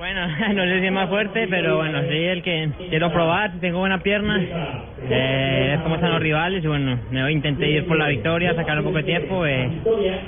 Bueno, 0.00 0.26
no 0.54 0.64
sé 0.64 0.80
si 0.80 0.86
es 0.86 0.92
más 0.92 1.10
fuerte, 1.10 1.46
pero 1.50 1.76
bueno, 1.76 2.00
soy 2.00 2.24
el 2.24 2.42
que 2.42 2.70
quiero 2.88 3.12
probar, 3.12 3.52
tengo 3.60 3.80
buena 3.80 3.98
pierna, 3.98 4.40
eh, 5.10 5.74
es 5.74 5.80
como 5.82 5.96
están 5.96 6.12
los 6.12 6.22
rivales 6.22 6.64
y 6.64 6.66
bueno, 6.66 6.98
me 7.10 7.30
intenté 7.30 7.68
ir 7.68 7.86
por 7.86 7.98
la 7.98 8.08
victoria, 8.08 8.54
sacar 8.54 8.78
un 8.78 8.84
poco 8.84 8.96
de 8.96 9.02
tiempo, 9.02 9.44
eh, 9.44 9.68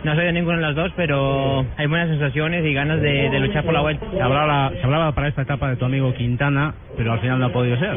no 0.05 0.15
soy 0.15 0.27
de 0.27 0.33
ninguno 0.35 0.59
de 0.59 0.63
las 0.63 0.75
dos, 0.75 0.93
pero 0.95 1.65
hay 1.79 1.87
buenas 1.87 2.11
sensaciones 2.11 2.63
y 2.67 2.75
ganas 2.75 3.01
de, 3.01 3.31
de 3.31 3.41
luchar 3.41 3.65
por 3.65 3.73
la 3.73 3.81
vuelta. 3.81 4.05
Se 4.11 4.21
hablaba, 4.21 4.73
se 4.73 4.83
hablaba 4.85 5.13
para 5.13 5.29
esta 5.29 5.41
etapa 5.41 5.71
de 5.71 5.77
tu 5.77 5.87
amigo 5.87 6.13
Quintana, 6.13 6.75
pero 6.95 7.13
al 7.15 7.21
final 7.21 7.39
no 7.39 7.47
ha 7.47 7.53
podido 7.53 7.79
ser. 7.79 7.97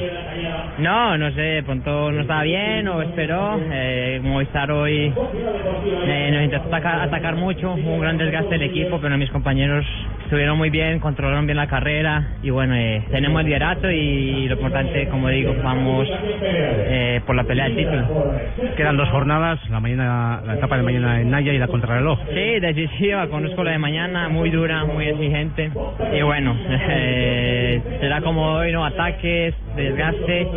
No, 0.79 1.17
no 1.17 1.29
sé, 1.31 1.41
de 1.41 1.63
pronto 1.63 2.09
no 2.09 2.21
estaba 2.21 2.43
bien 2.43 2.87
o 2.87 3.01
esperó, 3.01 3.59
eh, 3.69 4.21
Movistar 4.23 4.71
hoy 4.71 5.11
eh, 5.13 6.29
nos 6.31 6.41
intentó 6.41 6.67
atacar, 6.69 7.01
atacar 7.01 7.35
mucho, 7.35 7.73
hubo 7.73 7.95
un 7.95 7.99
gran 7.99 8.17
desgaste 8.17 8.57
del 8.57 8.69
equipo, 8.69 8.99
pero 9.01 9.17
mis 9.17 9.29
compañeros 9.29 9.85
estuvieron 10.23 10.57
muy 10.57 10.69
bien, 10.69 10.99
controlaron 10.99 11.45
bien 11.45 11.57
la 11.57 11.64
carrera 11.67 12.35
y 12.43 12.49
bueno, 12.49 12.75
eh, 12.75 13.03
tenemos 13.11 13.41
el 13.41 13.47
liderato 13.47 13.89
y 13.89 14.47
lo 14.47 14.55
importante, 14.55 15.07
como 15.07 15.29
digo, 15.29 15.55
vamos 15.63 16.07
eh, 16.41 17.21
por 17.25 17.35
la 17.35 17.43
pelea 17.43 17.65
del 17.65 17.77
título. 17.77 18.33
Quedan 18.75 18.97
dos 18.97 19.09
jornadas, 19.09 19.59
la 19.69 19.79
mañana, 19.79 20.41
la 20.45 20.55
etapa 20.55 20.77
de 20.77 20.83
mañana 20.83 21.21
en 21.21 21.29
Naya 21.29 21.53
y 21.53 21.57
la 21.57 21.67
contrarreloj. 21.67 22.19
Sí, 22.33 22.59
decisiva, 22.59 23.27
conozco 23.27 23.63
la 23.63 23.71
de 23.71 23.79
mañana, 23.79 24.29
muy 24.29 24.49
dura, 24.49 24.85
muy 24.85 25.07
exigente 25.07 25.71
y 26.13 26.21
bueno, 26.21 26.55
eh, 26.69 27.81
será 27.99 28.21
como 28.21 28.53
hoy, 28.53 28.71
¿no? 28.71 28.85
Ataques, 28.85 29.53
desgaste, 29.75 30.47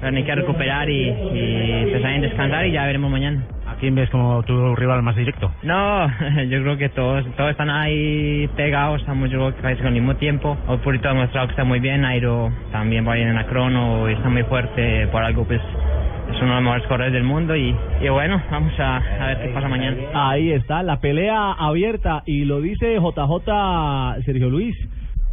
pero 0.00 0.16
hay 0.16 0.22
que 0.24 0.34
recuperar 0.34 0.88
y, 0.90 1.08
y 1.08 1.72
empezar 1.84 2.12
a 2.12 2.18
descansar 2.18 2.66
y 2.66 2.72
ya 2.72 2.86
veremos 2.86 3.10
mañana. 3.10 3.42
¿A 3.82 3.84
quién 3.84 3.96
ves 3.96 4.10
como 4.10 4.40
tu 4.44 4.76
rival 4.76 5.02
más 5.02 5.16
directo? 5.16 5.50
No, 5.64 6.06
yo 6.48 6.62
creo 6.62 6.76
que 6.76 6.88
todos 6.90 7.26
todos 7.34 7.50
están 7.50 7.68
ahí 7.68 8.48
pegados, 8.54 9.00
estamos 9.00 9.28
yo 9.28 9.38
creo 9.38 9.56
que 9.56 9.60
casi 9.60 9.84
al 9.84 9.92
mismo 9.92 10.14
tiempo. 10.14 10.56
Hoy 10.68 10.76
Purito 10.84 11.08
ha 11.08 11.12
demostrado 11.14 11.48
que 11.48 11.54
está 11.54 11.64
muy 11.64 11.80
bien, 11.80 12.04
Airo 12.04 12.52
también 12.70 13.04
va 13.04 13.14
bien 13.14 13.26
en 13.26 13.34
la 13.34 13.44
crono 13.46 14.08
y 14.08 14.12
está 14.12 14.28
muy 14.28 14.44
fuerte, 14.44 15.08
por 15.08 15.24
algo 15.24 15.44
pues 15.44 15.60
es 15.60 16.40
uno 16.40 16.50
de 16.50 16.54
los 16.54 16.62
mejores 16.62 16.86
corredores 16.86 17.12
del 17.12 17.24
mundo 17.24 17.56
y, 17.56 17.74
y 18.00 18.08
bueno, 18.08 18.40
vamos 18.52 18.72
a, 18.78 18.98
a 18.98 19.26
ver 19.26 19.42
qué 19.42 19.48
pasa 19.48 19.66
mañana. 19.66 19.96
Ahí 20.14 20.52
está, 20.52 20.84
la 20.84 21.00
pelea 21.00 21.50
abierta 21.50 22.22
y 22.24 22.44
lo 22.44 22.60
dice 22.60 22.94
JJ 23.00 24.22
Sergio 24.24 24.48
Luis. 24.48 24.76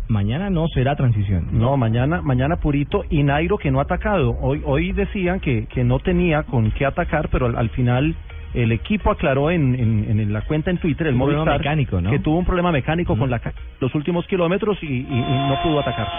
Mañana 0.07 0.49
no 0.49 0.67
será 0.69 0.95
transición. 0.95 1.49
No, 1.51 1.77
mañana, 1.77 2.23
mañana 2.23 2.55
Purito 2.55 3.03
y 3.11 3.21
Nairo 3.21 3.59
que 3.59 3.69
no 3.69 3.77
ha 3.77 3.83
atacado. 3.83 4.35
Hoy, 4.41 4.63
hoy 4.65 4.91
decían 4.91 5.39
que, 5.39 5.67
que 5.67 5.83
no 5.83 5.99
tenía 5.99 6.41
con 6.41 6.71
qué 6.71 6.87
atacar, 6.87 7.29
pero 7.29 7.45
al, 7.45 7.55
al 7.55 7.69
final 7.69 8.15
el 8.53 8.71
equipo 8.71 9.11
aclaró 9.11 9.51
en, 9.51 9.75
en, 9.75 10.19
en 10.19 10.33
la 10.33 10.41
cuenta 10.41 10.71
en 10.71 10.77
Twitter, 10.79 11.07
el 11.07 11.15
Movistar, 11.15 11.59
mecánico, 11.59 12.01
¿no? 12.01 12.09
que 12.09 12.19
tuvo 12.19 12.37
un 12.39 12.45
problema 12.45 12.71
mecánico 12.71 13.15
con 13.17 13.29
la 13.29 13.39
los 13.79 13.93
últimos 13.95 14.25
kilómetros 14.27 14.77
y, 14.81 14.87
y- 14.87 15.05
y 15.07 15.47
no 15.47 15.57
pudo 15.63 15.79
atacar. 15.79 16.09